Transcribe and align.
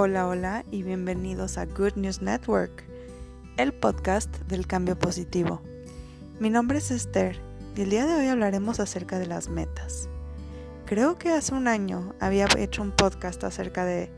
Hola, 0.00 0.28
hola 0.28 0.64
y 0.70 0.84
bienvenidos 0.84 1.58
a 1.58 1.66
Good 1.66 1.96
News 1.96 2.22
Network, 2.22 2.84
el 3.56 3.74
podcast 3.74 4.30
del 4.42 4.64
cambio 4.64 4.96
positivo. 4.96 5.60
Mi 6.38 6.50
nombre 6.50 6.78
es 6.78 6.92
Esther 6.92 7.40
y 7.74 7.80
el 7.80 7.90
día 7.90 8.06
de 8.06 8.14
hoy 8.14 8.28
hablaremos 8.28 8.78
acerca 8.78 9.18
de 9.18 9.26
las 9.26 9.48
metas. 9.48 10.08
Creo 10.86 11.18
que 11.18 11.30
hace 11.30 11.52
un 11.52 11.66
año 11.66 12.14
había 12.20 12.46
hecho 12.56 12.80
un 12.80 12.92
podcast 12.92 13.42
acerca 13.42 13.84
de 13.84 14.12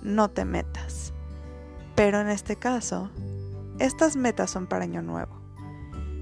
no 0.00 0.30
te 0.30 0.46
metas, 0.46 1.12
pero 1.94 2.18
en 2.18 2.30
este 2.30 2.56
caso, 2.56 3.10
estas 3.78 4.16
metas 4.16 4.50
son 4.50 4.66
para 4.66 4.84
año 4.84 5.02
nuevo. 5.02 5.38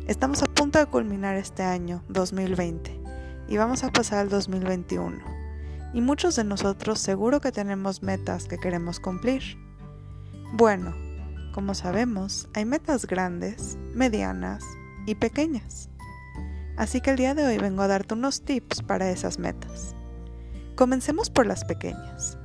Estamos 0.09 0.43
a 0.43 0.47
punto 0.47 0.81
de 0.81 0.87
culminar 0.87 1.37
este 1.37 1.63
año 1.63 2.03
2020 2.09 3.01
y 3.47 3.59
vamos 3.59 3.85
a 3.85 3.93
pasar 3.93 4.19
al 4.19 4.29
2021 4.29 5.44
y 5.95 6.01
muchos 6.01 6.35
de 6.35 6.45
nosotros 6.45 6.99
seguro 6.99 7.41
que 7.41 7.53
tenemos 7.53 8.03
metas 8.03 8.47
que 8.47 8.59
queremos 8.59 8.99
cumplir. 8.99 9.57
Bueno, 10.53 10.93
como 11.53 11.73
sabemos, 11.75 12.49
hay 12.53 12.65
metas 12.65 13.07
grandes, 13.07 13.79
medianas 13.95 14.65
y 15.07 15.15
pequeñas. 15.15 15.89
Así 16.77 17.01
que 17.01 17.11
el 17.11 17.17
día 17.17 17.35
de 17.35 17.45
hoy 17.47 17.59
vengo 17.59 17.83
a 17.83 17.87
darte 17.87 18.15
unos 18.15 18.43
tips 18.43 18.83
para 18.83 19.09
esas 19.09 19.39
metas. 19.39 19.95
Comencemos 20.75 21.31
por 21.31 21.47
las 21.47 21.65
pequeñas. 21.65 22.37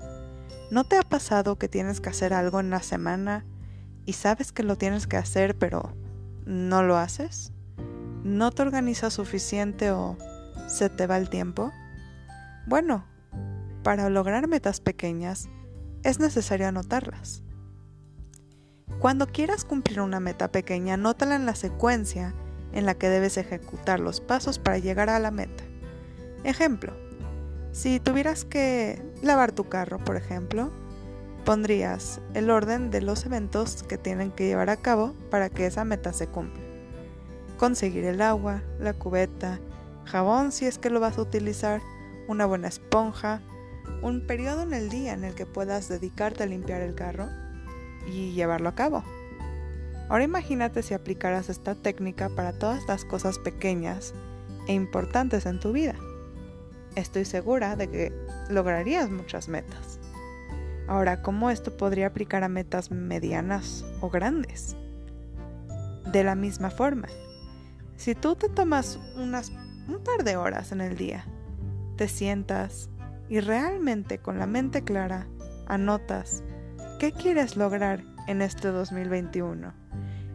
¿No 0.69 0.83
te 0.83 0.99
ha 0.99 1.01
pasado 1.01 1.57
que 1.57 1.67
tienes 1.67 1.99
que 1.99 2.09
hacer 2.09 2.35
algo 2.35 2.59
en 2.59 2.69
la 2.69 2.83
semana 2.83 3.43
y 4.05 4.13
sabes 4.13 4.51
que 4.51 4.61
lo 4.61 4.77
tienes 4.77 5.07
que 5.07 5.17
hacer 5.17 5.57
pero 5.57 5.97
no 6.45 6.83
lo 6.83 6.97
haces? 6.97 7.51
¿No 8.23 8.51
te 8.51 8.61
organizas 8.61 9.13
suficiente 9.13 9.89
o 9.89 10.15
se 10.67 10.89
te 10.89 11.07
va 11.07 11.17
el 11.17 11.31
tiempo? 11.31 11.71
Bueno, 12.67 13.05
para 13.83 14.09
lograr 14.09 14.47
metas 14.47 14.79
pequeñas, 14.81 15.49
es 16.03 16.19
necesario 16.19 16.67
anotarlas. 16.67 17.43
Cuando 18.99 19.27
quieras 19.27 19.63
cumplir 19.63 20.01
una 20.01 20.19
meta 20.19 20.51
pequeña, 20.51 20.95
anótala 20.95 21.35
en 21.35 21.45
la 21.45 21.55
secuencia 21.55 22.33
en 22.73 22.85
la 22.85 22.95
que 22.95 23.09
debes 23.09 23.37
ejecutar 23.37 23.99
los 23.99 24.21
pasos 24.21 24.59
para 24.59 24.77
llegar 24.77 25.09
a 25.09 25.19
la 25.19 25.31
meta. 25.31 25.63
Ejemplo, 26.43 26.93
si 27.71 27.99
tuvieras 27.99 28.45
que 28.45 29.01
lavar 29.21 29.51
tu 29.51 29.69
carro, 29.69 29.99
por 29.99 30.15
ejemplo, 30.15 30.71
pondrías 31.45 32.19
el 32.33 32.49
orden 32.49 32.91
de 32.91 33.01
los 33.01 33.25
eventos 33.25 33.83
que 33.83 33.97
tienen 33.97 34.31
que 34.31 34.47
llevar 34.47 34.69
a 34.69 34.77
cabo 34.77 35.13
para 35.29 35.49
que 35.49 35.65
esa 35.65 35.85
meta 35.85 36.13
se 36.13 36.27
cumpla. 36.27 36.61
Conseguir 37.57 38.05
el 38.05 38.21
agua, 38.21 38.61
la 38.79 38.93
cubeta, 38.93 39.59
jabón 40.05 40.51
si 40.51 40.65
es 40.65 40.77
que 40.77 40.89
lo 40.89 40.99
vas 40.99 41.17
a 41.17 41.21
utilizar, 41.21 41.81
una 42.27 42.45
buena 42.45 42.67
esponja, 42.67 43.41
un 44.01 44.25
periodo 44.25 44.63
en 44.63 44.73
el 44.73 44.89
día 44.89 45.13
en 45.13 45.23
el 45.23 45.35
que 45.35 45.45
puedas 45.45 45.89
dedicarte 45.89 46.43
a 46.43 46.47
limpiar 46.47 46.81
el 46.81 46.95
carro 46.95 47.27
y 48.07 48.31
llevarlo 48.33 48.69
a 48.69 48.75
cabo. 48.75 49.03
Ahora 50.09 50.23
imagínate 50.23 50.81
si 50.81 50.93
aplicaras 50.93 51.49
esta 51.49 51.75
técnica 51.75 52.29
para 52.29 52.53
todas 52.53 52.87
las 52.87 53.05
cosas 53.05 53.37
pequeñas 53.37 54.13
e 54.67 54.73
importantes 54.73 55.45
en 55.45 55.59
tu 55.59 55.71
vida. 55.71 55.95
Estoy 56.95 57.25
segura 57.25 57.75
de 57.75 57.89
que 57.89 58.13
lograrías 58.49 59.09
muchas 59.09 59.47
metas. 59.47 59.99
Ahora, 60.87 61.21
¿cómo 61.21 61.51
esto 61.51 61.77
podría 61.77 62.07
aplicar 62.07 62.43
a 62.43 62.49
metas 62.49 62.89
medianas 62.89 63.85
o 64.01 64.09
grandes? 64.09 64.75
De 66.11 66.23
la 66.23 66.33
misma 66.33 66.71
forma, 66.71 67.07
si 67.95 68.15
tú 68.15 68.35
te 68.35 68.49
tomas 68.49 68.97
un 69.15 70.03
par 70.03 70.23
de 70.23 70.35
horas 70.35 70.71
en 70.71 70.81
el 70.81 70.97
día, 70.97 71.25
te 71.95 72.07
sientas, 72.07 72.89
y 73.29 73.39
realmente 73.39 74.17
con 74.17 74.39
la 74.39 74.47
mente 74.47 74.83
clara 74.83 75.27
anotas 75.67 76.43
qué 76.99 77.11
quieres 77.11 77.55
lograr 77.55 78.03
en 78.27 78.41
este 78.41 78.69
2021 78.69 79.73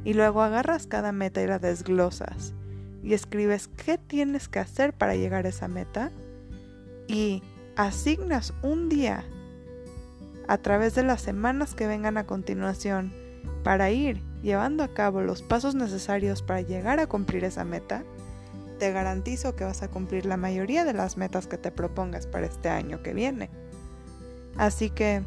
y 0.04 0.14
luego 0.14 0.42
agarras 0.42 0.86
cada 0.86 1.12
meta 1.12 1.42
y 1.42 1.46
la 1.46 1.58
desglosas 1.58 2.54
y 3.02 3.14
escribes 3.14 3.68
qué 3.68 3.98
tienes 3.98 4.48
que 4.48 4.60
hacer 4.60 4.92
para 4.92 5.16
llegar 5.16 5.46
a 5.46 5.50
esa 5.50 5.68
meta 5.68 6.10
y 7.06 7.42
asignas 7.76 8.54
un 8.62 8.88
día 8.88 9.24
a 10.48 10.58
través 10.58 10.94
de 10.94 11.02
las 11.02 11.20
semanas 11.20 11.74
que 11.74 11.86
vengan 11.86 12.16
a 12.16 12.26
continuación 12.26 13.12
para 13.62 13.90
ir 13.90 14.22
llevando 14.42 14.84
a 14.84 14.88
cabo 14.88 15.22
los 15.22 15.42
pasos 15.42 15.74
necesarios 15.74 16.42
para 16.42 16.60
llegar 16.60 17.00
a 17.00 17.06
cumplir 17.06 17.44
esa 17.44 17.64
meta, 17.64 18.04
te 18.74 18.92
garantizo 18.92 19.56
que 19.56 19.64
vas 19.64 19.82
a 19.82 19.88
cumplir 19.88 20.26
la 20.26 20.36
mayoría 20.36 20.84
de 20.84 20.92
las 20.92 21.16
metas 21.16 21.46
que 21.46 21.58
te 21.58 21.70
propongas 21.70 22.26
para 22.26 22.46
este 22.46 22.68
año 22.68 23.02
que 23.02 23.14
viene. 23.14 23.50
Así 24.56 24.90
que 24.90 25.22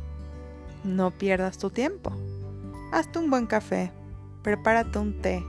no 0.83 1.11
pierdas 1.11 1.57
tu 1.57 1.69
tiempo. 1.69 2.11
Hazte 2.91 3.19
un 3.19 3.29
buen 3.29 3.47
café, 3.47 3.91
prepárate 4.43 4.99
un 4.99 5.21
té 5.21 5.43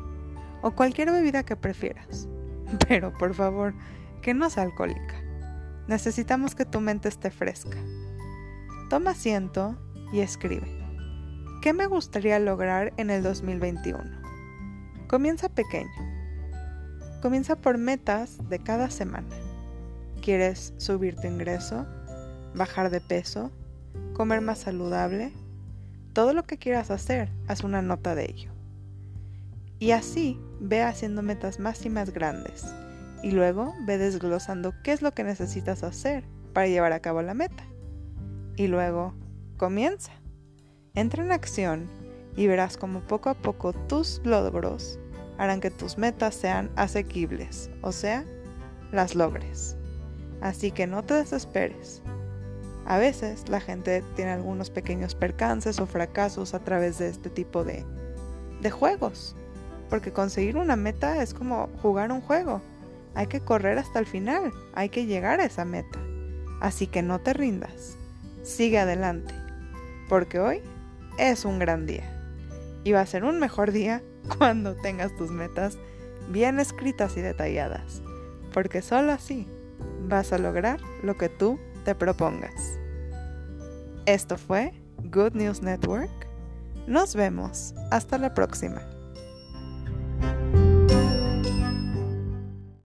o 0.63 0.73
cualquier 0.73 1.13
bebida 1.13 1.45
que 1.45 1.57
prefieras. 1.57 2.29
Pero 2.89 3.13
por 3.13 3.35
favor, 3.35 3.75
que 4.23 4.35
no 4.35 4.51
sea 4.51 4.65
alcohólica. 4.65 5.15
Necesitamos 5.87 6.55
que 6.55 6.65
tu 6.65 6.81
mente 6.81 7.09
esté 7.09 7.31
fresca. 7.31 7.79
Toma 8.91 9.11
asiento 9.13 9.77
y 10.13 10.21
escribe. 10.21 10.67
¿Qué 11.63 11.73
me 11.73 11.87
gustaría 11.87 12.39
lograr 12.39 12.93
en 12.97 13.11
el 13.11 13.23
2021? 13.23 14.03
Comienza 15.09 15.49
pequeño 15.49 16.18
Comienza 17.21 17.57
por 17.57 17.79
metas 17.79 18.49
de 18.49 18.61
cada 18.61 18.91
semana. 18.91 19.35
¿Quieres 20.23 20.73
subir 20.77 21.17
tu 21.17 21.27
ingreso? 21.27 21.85
¿Bajar 22.55 22.91
de 22.91 23.01
peso? 23.01 23.51
¿Comer 24.13 24.41
más 24.41 24.59
saludable? 24.59 25.33
Todo 26.13 26.33
lo 26.33 26.45
que 26.45 26.59
quieras 26.59 26.93
hacer, 26.93 27.33
haz 27.49 27.65
una 27.65 27.83
nota 27.83 28.15
de 28.15 28.27
ello. 28.27 28.53
Y 29.81 29.91
así 29.91 30.39
ve 30.61 30.83
haciendo 30.83 31.23
metas 31.23 31.59
más 31.59 31.85
y 31.85 31.91
más 31.91 32.13
grandes. 32.13 32.65
Y 33.25 33.33
luego 33.33 33.75
ve 33.85 33.99
desglosando 33.99 34.73
qué 34.85 34.93
es 34.93 35.03
lo 35.03 35.11
que 35.11 35.25
necesitas 35.25 35.83
hacer 35.83 36.23
para 36.53 36.69
llevar 36.69 36.93
a 36.93 37.01
cabo 37.01 37.21
la 37.23 37.35
meta. 37.35 37.65
Y 38.55 38.69
luego 38.69 39.13
comienza. 39.57 40.13
Entra 40.95 41.25
en 41.25 41.33
acción 41.33 41.89
y 42.37 42.47
verás 42.47 42.77
como 42.77 43.01
poco 43.01 43.29
a 43.29 43.35
poco 43.35 43.73
tus 43.73 44.21
logros 44.25 45.01
harán 45.39 45.61
que 45.61 45.71
tus 45.71 45.97
metas 45.97 46.35
sean 46.35 46.71
asequibles, 46.77 47.71
o 47.81 47.93
sea, 47.93 48.25
las 48.93 49.15
logres. 49.15 49.77
Así 50.41 50.71
que 50.71 50.87
no 50.87 51.05
te 51.05 51.15
desesperes. 51.15 52.03
A 52.87 52.99
veces 52.99 53.49
la 53.49 53.61
gente 53.61 54.03
tiene 54.17 54.33
algunos 54.33 54.71
pequeños 54.71 55.15
percances 55.15 55.79
o 55.79 55.87
fracasos 55.87 56.55
a 56.55 56.61
través 56.61 56.99
de 56.99 57.09
este 57.09 57.31
tipo 57.31 57.65
de, 57.65 57.85
de 58.61 58.71
juegos, 58.71 59.37
porque 59.89 60.13
conseguir 60.13 60.57
una 60.57 60.77
meta 60.77 61.23
es 61.23 61.35
como 61.35 61.69
jugar 61.83 62.13
un 62.13 62.21
juego. 62.21 62.61
Hay 63.15 63.27
que 63.27 63.41
correr 63.41 63.79
hasta 63.79 63.99
el 63.99 64.07
final, 64.07 64.53
hay 64.75 64.89
que 64.89 65.07
llegar 65.07 65.41
a 65.41 65.45
esa 65.45 65.65
meta. 65.65 65.99
Así 66.61 66.87
que 66.87 67.03
no 67.03 67.21
te 67.21 67.33
rindas, 67.33 67.97
sigue 68.43 68.79
adelante, 68.79 69.35
porque 70.09 70.41
hoy 70.41 70.63
es 71.19 71.45
un 71.45 71.59
gran 71.59 71.87
día 71.87 72.19
y 72.85 72.93
va 72.93 73.01
a 73.01 73.07
ser 73.07 73.25
un 73.25 73.39
mejor 73.39 73.71
día 73.73 74.03
cuando 74.39 74.75
tengas 74.77 75.15
tus 75.17 75.31
metas 75.31 75.79
bien 76.29 76.61
escritas 76.61 77.17
y 77.17 77.21
detalladas, 77.21 78.03
porque 78.53 78.83
solo 78.83 79.13
así 79.13 79.47
vas 80.09 80.33
a 80.33 80.39
lograr 80.39 80.81
lo 81.03 81.17
que 81.17 81.29
tú 81.29 81.59
te 81.85 81.95
propongas. 81.95 82.79
Esto 84.07 84.37
fue 84.37 84.73
Good 85.05 85.35
News 85.35 85.63
Network. 85.63 86.11
Nos 86.87 87.15
vemos. 87.15 87.75
Hasta 87.91 88.19
la 88.19 88.33
próxima. 88.35 88.81